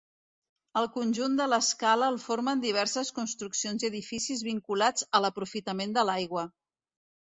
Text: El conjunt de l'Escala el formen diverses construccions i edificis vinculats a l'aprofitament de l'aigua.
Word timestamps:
El 0.79 0.87
conjunt 0.95 1.35
de 1.41 1.45
l'Escala 1.49 2.07
el 2.13 2.17
formen 2.23 2.63
diverses 2.65 3.11
construccions 3.19 3.85
i 3.85 3.87
edificis 3.93 4.43
vinculats 4.51 5.07
a 5.19 5.23
l'aprofitament 5.27 5.95
de 5.99 6.11
l'aigua. 6.11 6.49